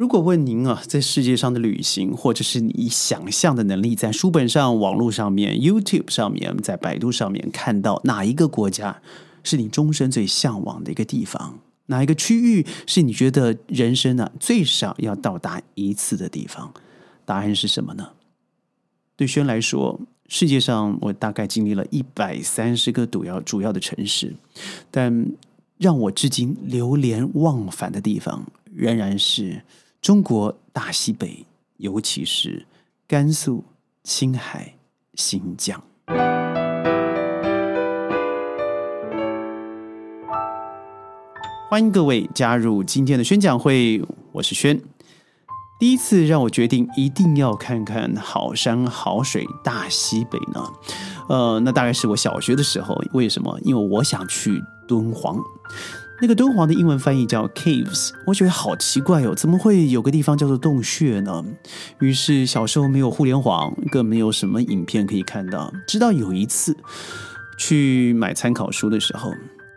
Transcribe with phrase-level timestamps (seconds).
[0.00, 9.02] 如果问您啊，在世界上的旅行，或者是你想象的能力，在书本上、网络上面、YouTube 上面、在百度上面看到哪一个国家
[9.42, 11.58] 是你终身最向往的一个地方？
[11.88, 16.72] 哪一个区域是你觉得人生呢最少要到达一次的地方？
[17.26, 18.12] 答案是什么呢？
[19.16, 24.34] 对轩来说，世界上我大概经历了一百三十个主要主要的城市，
[24.90, 25.26] 但
[25.76, 29.60] 让我至今流连忘返的地方，仍然是。
[30.00, 31.44] 中国大西北，
[31.76, 32.64] 尤其是
[33.06, 33.62] 甘肃、
[34.02, 34.76] 青海、
[35.12, 35.78] 新疆。
[41.68, 44.02] 欢迎各位加入今天的宣讲会，
[44.32, 44.80] 我是轩。
[45.78, 50.72] 第一次让我决定一定要看看好山好水大西北呢，
[51.28, 52.98] 呃，那大概是我小学的时候。
[53.12, 53.60] 为什么？
[53.62, 55.38] 因为我想去敦煌。
[56.20, 61.42] 那个敦煌的英文翻译叫 caves，我觉得好奇怪哦，怎么会有个地方叫做洞穴呢？
[61.98, 65.72] 于是小时候没有互联网，更没有什么影片可以看到。
[65.86, 66.76] 直到有一次
[67.58, 69.32] 去买参考书的时候，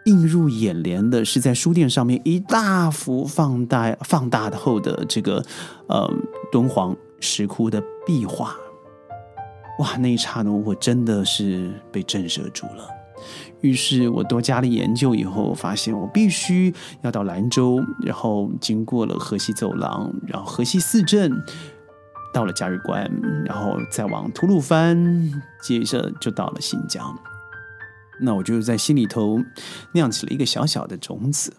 [0.06, 5.42] 映入眼帘的是在书店上面一大幅放大、放大后的这个
[5.88, 6.12] 呃
[6.52, 8.54] 敦煌石窟的壁画。
[9.80, 13.03] 哇，那一刹那我真的是被震慑住了。
[13.62, 21.32] 于是我多加了研究以后，发现我必须要到兰州，然后经过了河西走廊，然后河西四镇，
[22.34, 23.10] 到了嘉峪关，
[23.46, 27.18] 然后再往吐鲁番，接着就到了新疆。
[28.22, 29.40] 那我就在心里头
[29.94, 31.54] 酿起了一个小小的种子。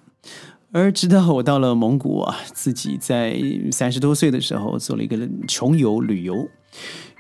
[0.72, 3.40] 而直到我到了蒙古啊，自己在
[3.70, 6.48] 三十多岁的时候做了一个穷游旅游，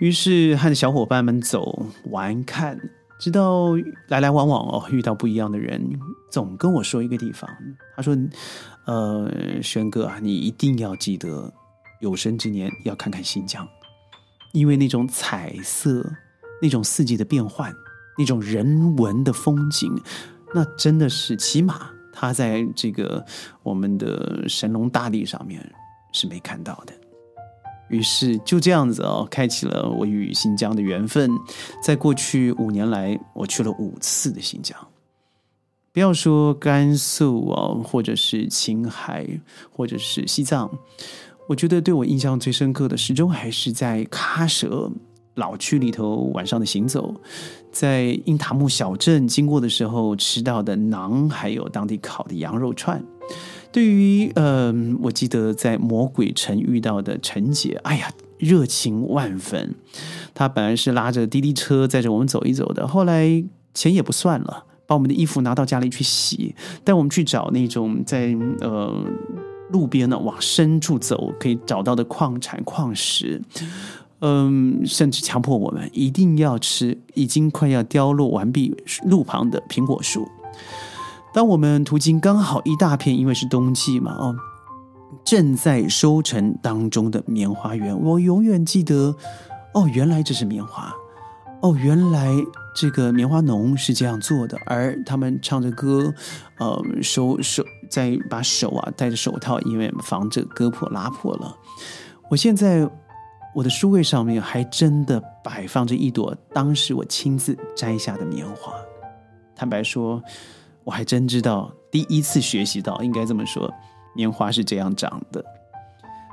[0.00, 2.78] 于是和小伙伴们走玩看。
[3.24, 3.70] 直到
[4.08, 5.98] 来来往往哦，遇到不一样的人，
[6.30, 7.48] 总跟我说一个地方。
[7.96, 8.14] 他说
[8.84, 11.50] ：“呃，轩哥啊，你一定要记得，
[12.02, 13.66] 有生之年要看看新疆，
[14.52, 16.06] 因为那种彩色、
[16.60, 17.74] 那种四季的变换、
[18.18, 19.90] 那种人文的风景，
[20.54, 23.24] 那真的是起码他在这个
[23.62, 25.72] 我们的神农大地上面
[26.12, 26.92] 是没看到的。”
[27.88, 31.30] 于是就这样子哦，开启了我与新疆的缘分。
[31.82, 34.76] 在过去五年来，我去了五次的新疆。
[35.92, 39.24] 不要说甘肃啊，或者是青海，
[39.70, 40.68] 或者是西藏，
[41.48, 44.90] 我觉得对我印象最深刻的，始终还是在喀什
[45.36, 47.14] 老区里头晚上的行走，
[47.70, 53.00] 在英塔木小镇经过的时候吃到的馕，还有当地烤的羊肉串。
[53.74, 58.08] 对于呃，我记得在魔鬼城遇到的陈姐，哎呀，
[58.38, 59.74] 热情万分。
[60.32, 63.42] 她本来是拉着滴滴车载着我们走一走的，后来
[63.74, 68.94] 钱也不算了，把我们的衣服拿到家里去洗，带我们去找那种在呃
[69.72, 73.42] 路边呢往深处走可以找到的矿产矿石，
[74.20, 78.72] 嗯，甚至强迫我们一定要吃已经快要凋落完毕
[79.06, 80.28] 路旁的苹果树。
[81.34, 84.36] 当我们途经刚好一大片，因为是冬季嘛，哦，
[85.24, 89.12] 正在收成当中的棉花园，我永远记得，
[89.74, 90.94] 哦，原来这是棉花，
[91.60, 92.30] 哦，原来
[92.76, 96.14] 这个棉花农是这样做的，而他们唱着歌，
[96.60, 101.52] 呃，手手在把手啊戴着手套，因为防着割破拉破了。
[102.30, 102.88] 我现在
[103.56, 108.72] 我的书柜上面还真的摆放着一朵当时我亲自摘下的棉花，
[109.56, 110.22] 坦白说。
[110.84, 113.72] 我还真知道，第一次学习到应该这么说，
[114.14, 115.42] 棉花是这样长的。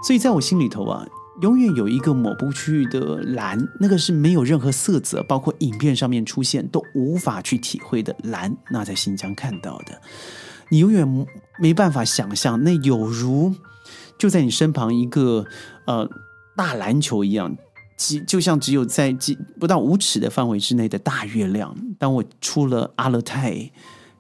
[0.06, 1.08] 所以在我心里头啊，
[1.42, 8.54] 永远有一个抹不去的蓝，那个是没有任何色泽，包括影片上面出现都无法去体会的蓝。
[8.70, 10.02] 那在新疆看到的，
[10.70, 11.28] 你永远
[11.60, 13.54] 没办法想象，那有如
[14.18, 15.46] 就在你身旁一个
[15.86, 16.10] 呃
[16.58, 17.56] 大篮球一样，
[17.96, 21.74] 几就像只有在几不到五尺的范围之内的大月亮。
[21.98, 23.72] 当我出了阿勒泰。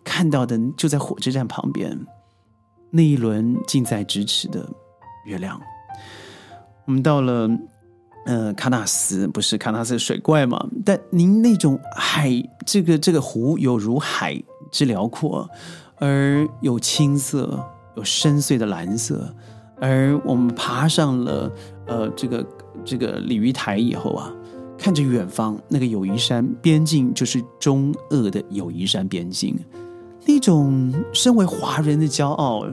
[0.03, 1.97] 看到的就在火车站旁边，
[2.89, 4.67] 那一轮近在咫尺的
[5.25, 5.59] 月亮。
[6.85, 7.49] 我们到了，
[8.25, 10.67] 呃，喀纳斯不是喀纳斯水怪嘛？
[10.83, 12.31] 但您那种海，
[12.65, 14.41] 这个这个湖有如海
[14.71, 15.49] 之辽阔，
[15.97, 17.63] 而有青色，
[17.95, 19.33] 有深邃的蓝色。
[19.79, 21.51] 而我们爬上了，
[21.87, 22.45] 呃，这个
[22.83, 24.31] 这个鲤鱼台以后啊，
[24.77, 29.57] 看着远方那个友谊山边境，就是中俄的友谊山边境。
[30.25, 32.65] 那种身为华人的骄傲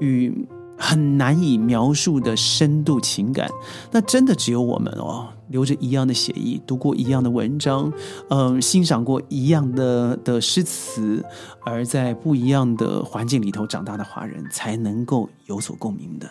[0.00, 0.46] 与
[0.76, 3.48] 很难以描述的深度情感，
[3.92, 7.92] 那真的只有我们哦，留着一样的血液，读过一样的文章，
[8.30, 11.24] 嗯，欣赏过一样的的诗词，
[11.64, 16.28] 而在不一样的环境里头长大的华人才能够有所共鸣的。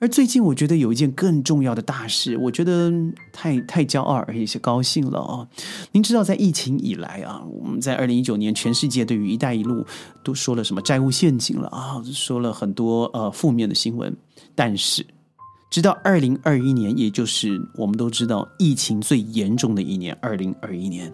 [0.00, 2.92] 而最近，我觉得有一件更重要的大事，我觉得
[3.32, 5.48] 太太骄傲而且是高兴了哦。
[5.90, 9.84] 您知道，在疫情以来啊，我们在二零一九年，全世界对于“一带一路”
[10.22, 14.16] 都说了什么债务陷阱了啊，说了很多呃负面的新闻。
[14.54, 15.04] 但是，
[15.68, 21.12] 直到二零二一年，也就是我们都知道疫情最严重的一年，二零二一年。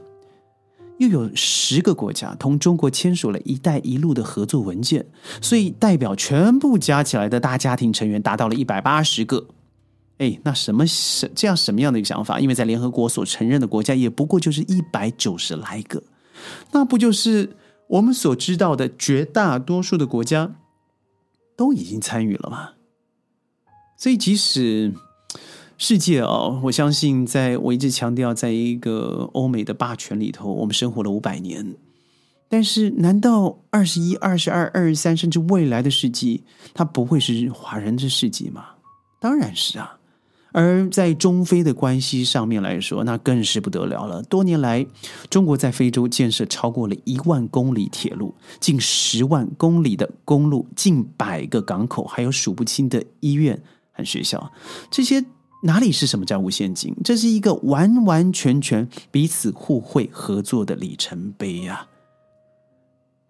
[0.98, 5.06] 又有十个国家同中国签署了一带一路的合作文件，
[5.40, 9.48] 所以代表全部加起来的大家庭成员达到了一百八十个。
[10.18, 12.38] 哎，那什么什这样什么样的一个想法？
[12.38, 16.02] 因为在联合国所承认的国家也不过就是一百九十来个，
[16.70, 17.56] 那不就是
[17.88, 20.54] 我们所知道的绝大多数的国家
[21.56, 22.70] 都已经参与了吗？
[23.96, 24.92] 所以即使。
[25.86, 31.74] 世界哦，我相信，在我一直强调，在一个欧美的霸权里头，我们生活了五百年。
[32.48, 36.42] 但是，难道二十一、二十二、二十三，甚至未来的世纪，
[36.72, 38.64] 它不会是华人的世纪吗？
[39.20, 39.98] 当然是啊。
[40.52, 44.22] 而在中非的关系上面来说，那更是不得了了。
[44.22, 44.86] 多年来，
[45.28, 54.50] 中国在非洲建设超过了一万公里铁路，近十万公里的公路，近百个港口，还有数不清的医院和学校，
[54.90, 55.22] 这些。
[55.66, 56.94] 哪里是什么债务陷阱？
[57.02, 61.86] 这是一个完完全全彼此互惠合作的里程碑呀！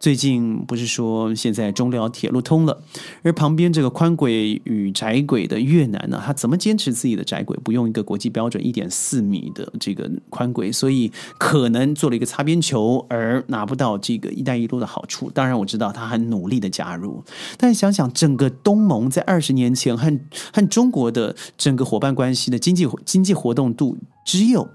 [0.05, 2.83] 最近不是说现在中辽铁路通了，
[3.23, 10.71] 而旁边这个宽轨与窄轨的越南呢，它怎么坚持自己的窄轨不用一个国际标准一点四米的这个宽轨？
[10.71, 15.31] 所以可能做了一个擦边球，而拿不到这个“一带一路”的好处。
[15.31, 17.25] 当然我知道他很努力的加入，
[17.57, 20.21] 但想想整个东盟在二十年前和
[20.53, 23.97] 和中国的整个伙伴关系的经济经济活动度
[24.27, 24.69] 只有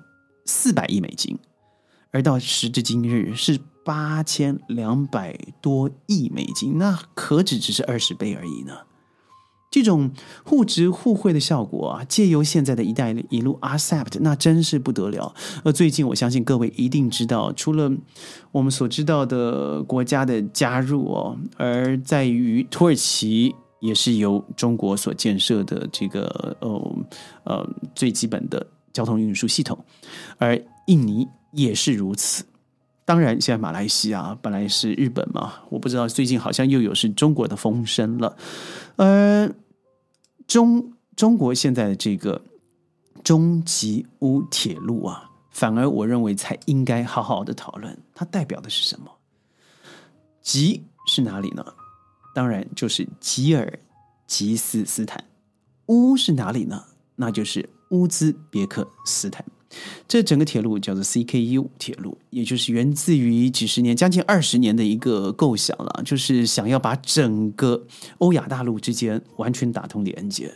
[0.47, 1.37] 四百亿美金，
[2.09, 3.59] 而到时至今日是。
[3.89, 8.73] 八千两百多亿美金，那可只只是二十倍而已呢。
[9.71, 10.11] 这种
[10.43, 15.33] 互值互惠的效果啊，借由现在的一带一路 ASEP，那真是不得了。
[15.63, 17.91] 而最近，我相信各位一定知道，除了
[18.51, 26.95] 我们所知道的国家的加入哦，而在于土耳其也是由中国所建设的这个呃
[27.45, 29.83] 呃最基本的交通运输系统，
[30.37, 32.45] 而印尼也是如此。
[33.09, 38.37] 当然，现在马来西亚本来是日本嘛，我不知道最近好像又有是中国的风声了。
[38.97, 39.49] 呃，
[40.45, 42.39] 中中国现在的这个
[43.23, 49.09] 中吉乌铁路啊，反而我认为才应该好好的讨论，它代表的是什么？
[50.43, 51.65] 吉是哪里呢？
[52.35, 53.79] 当然就是吉尔
[54.27, 55.25] 吉斯斯坦。
[55.87, 56.83] 乌是哪里呢？
[57.15, 59.43] 那就是乌兹别克斯坦。
[60.07, 67.85] 这整个铁路叫做 CKU 铁路，也就是源自于几十年、将近二十年的一个构想了，就是想要把整个
[68.17, 70.51] 欧亚大陆之间完全打通连接。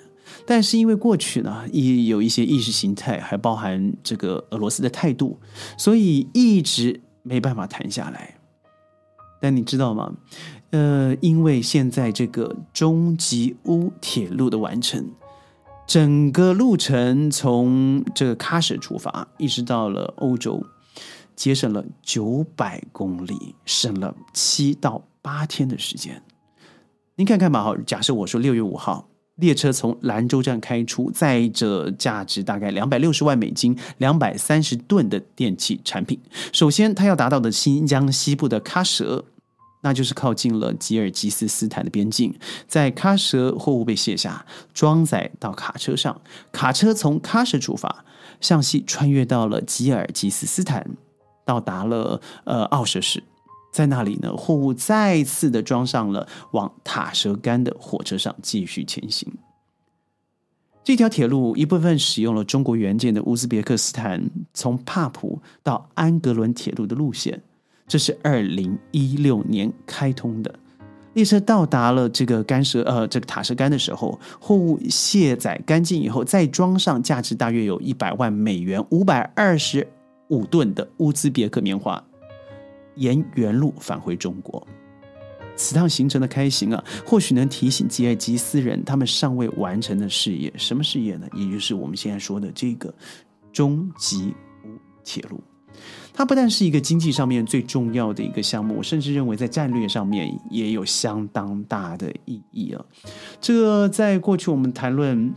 [0.45, 5.39] 但是因为过去呢，也有一些意识形态，还包含这个俄罗斯的态度，
[5.77, 8.36] 所以一直没办法谈下来。
[9.39, 10.12] 但你知道吗？
[10.71, 15.06] 呃，因为现在这个中吉乌铁路的完成。
[15.85, 20.65] 整个路程从这个喀什出发，一直到了欧洲，
[21.35, 26.24] 节省了九百公里，省了七到八天的时间。
[27.15, 36.19] 您看看吧，哈，假设我说六月五号，列车从兰州站开出，载着价值大概两百六十万美金、两百三十吨的电器产品。
[36.52, 39.23] 首先，它要达到的新疆西部的喀什。
[39.83, 42.33] 那就是靠近了吉尔吉斯斯坦的边境，
[42.68, 46.21] 在喀什货物被卸下，装载到卡车上，
[46.52, 48.06] 卡车从喀什出发，
[48.40, 50.90] 向西穿越到了吉尔吉斯斯坦，
[51.45, 53.21] 到达了呃奥什市，
[53.73, 59.31] 在那里呢，货物再次的装上了往塔什干的火车上，继续前行。
[60.85, 67.42] 这条铁路一部分使用了中国援建的乌兹别克斯坦从帕普到安格伦铁路的路线。
[67.94, 70.52] 这是二零一六年开通的
[71.14, 79.88] 列车到达了这个干涉呃这个塔什干的时候，货物卸载干净以后，再装上价值大约有一百万美元、五百二十
[80.30, 82.04] 五吨的乌兹别克棉花，
[82.95, 84.68] 沿原路返回中国。
[85.56, 91.28] 此趟行程的开行啊，或许能提醒吉尔吉斯人他们尚未完成的事业，什么事业呢？
[91.35, 92.92] 也就是我们现在说的这个
[93.52, 94.33] 中吉
[94.66, 94.69] 乌
[95.04, 95.40] 铁路。
[96.14, 102.86] 它不但是一个经济上面最重要的一个项目，我甚至认为在战略上面也有相当大的意义啊。
[103.42, 105.34] 这在过去我们谈论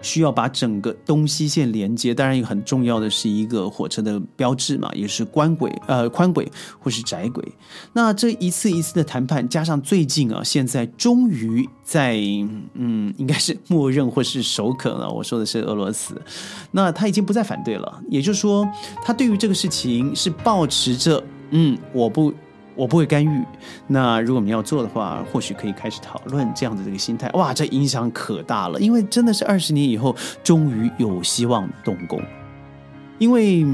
[0.00, 7.44] 需要把整个东西线连接，当然也很重要的是一个火车的标志嘛，也是宽轨、呃宽轨或是窄轨。
[7.92, 12.16] 那这一次一次的谈判，加上最近啊，现在终于在
[12.74, 15.10] 嗯，应该是默认或是首肯了。
[15.10, 16.20] 我说的是俄罗斯，
[16.70, 18.66] 那他已经不再反对了，也就是说，
[19.04, 22.32] 他对于这个事情是保持着嗯，我不。
[22.78, 23.44] 我不会干预。
[23.88, 27.28] 那如果你要做的话，或许可以开始讨论这样的这个心态。
[27.30, 32.22] 哇，这影响可大了，因为真的是二十年以后，终于有希望动工。
[33.18, 33.66] 因为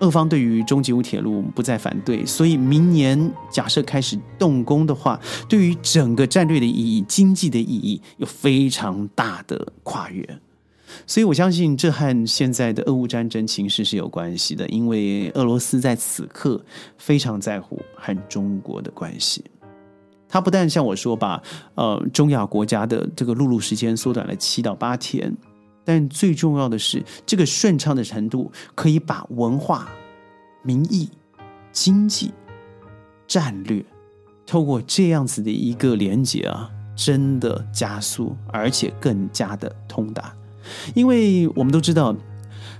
[0.00, 5.18] 俄方对于中吉乌铁路不再反对，所以明年假设开始动工的话，
[5.48, 10.38] 对于整个战略的意义、经济的意义有非常大的跨越。
[11.06, 16.62] 所以，我相信这和现在的俄乌战争情势是有关系的，因为俄罗斯在此刻
[16.96, 19.44] 非常在乎和中国的关系。
[20.28, 21.42] 他不但像我说把
[21.74, 25.34] 呃中亚国家的这个陆路时间缩短了七到八天，
[25.84, 29.88] 但最重要的是，这个顺畅的程度可以把文化、
[30.62, 31.08] 民意、
[31.72, 32.30] 经济、
[33.26, 33.82] 战略，
[34.46, 40.34] 透过这样子的一个连接啊，真的加速，而且更加的通达。
[40.94, 42.14] 因为我们都知道，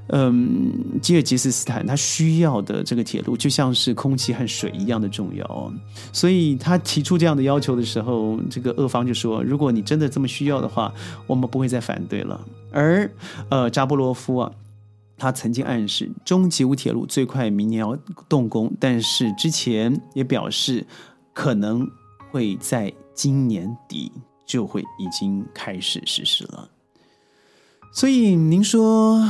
[0.08, 5.72] 嗯，吉尔吉斯斯坦它需要的这个铁路就像是空气和水一样的重要，
[6.12, 10.92] 所以他提出这样的要求的时候，这个俄方就说：如果你真的这么需要的话，
[11.26, 12.40] 我们不会再反对了。
[12.72, 13.10] 而
[13.50, 14.52] 呃，扎波罗夫啊，
[15.16, 17.96] 他曾经暗示中吉乌铁路最快明年要
[18.28, 20.86] 动工，但是之前也表示
[21.34, 21.86] 可能
[22.30, 24.10] 会在今年底
[24.46, 26.68] 就会已经开始实施了。
[27.90, 29.20] 所以，您说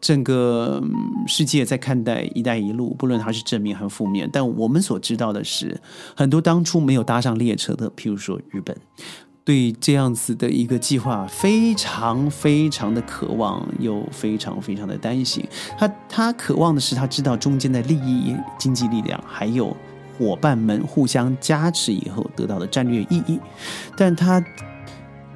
[0.00, 0.82] 整个
[1.26, 5.80] 世界在看待“一带一路”，不论它是正面还是负面，但我们所知道的是，
[6.16, 8.76] 很多当初没有搭上列车的，譬如说日本，
[9.44, 15.46] 对这样子的一个计划非常非常的渴望，又非常非常的担心。
[15.78, 19.76] 他他渴望的是，他知道中间的利益、经济力量，还有
[20.18, 23.38] 伙伴们互相加持以后得到的战略意义，
[23.96, 24.42] 但他。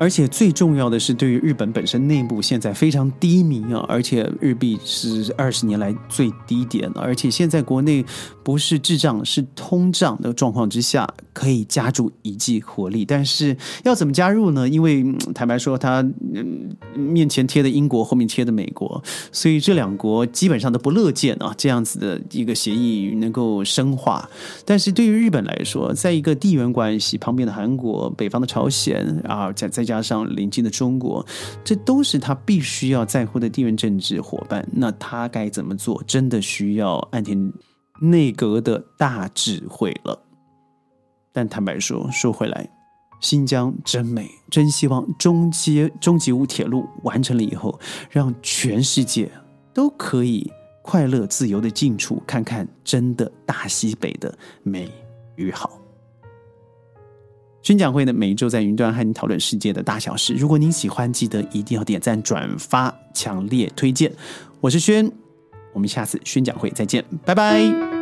[0.02, 8.04] 而且最重要的是，对于日本本身内部现在非常低迷啊，而且日币是二十年来最低点，而且现在国内
[8.42, 13.04] 不是滞胀是通胀的状况之下，可以加注一剂活力。
[13.04, 14.68] 但是要怎么加入呢？
[14.68, 16.00] 因为坦白说，他
[16.34, 24.28] 嗯面前贴的英国，后面贴的美国，所以这两国基本上都不乐见啊这样子的一个协议能够深化。
[24.64, 31.22] 但是对于日本来说，在一个地缘关系旁边的韩国、北方的朝鲜啊，再再加加上邻近的中国，
[31.62, 34.66] 这都是他必须要在乎的地缘政治伙伴。
[34.72, 36.02] 那他该怎么做？
[36.06, 37.52] 真的需要岸田
[38.02, 40.22] 内阁的大智慧了。
[41.32, 42.68] 但坦白说，说回来，
[43.20, 47.78] 新疆真美，真希望中接中吉乌铁路完成了以后，
[48.10, 49.30] 让全世界
[49.72, 50.50] 都可以
[50.82, 54.90] 快乐自由的进出，看看真的大西北的美
[55.36, 55.78] 与好。
[57.62, 60.34] 宣讲会呢，每一周在云端和你讨论世界的大小事。
[60.34, 64.12] 如果您喜欢，记得一定要点赞、转发，强烈推荐。
[64.60, 65.10] 我是轩，
[65.72, 68.01] 我们下次宣讲会再见，拜拜。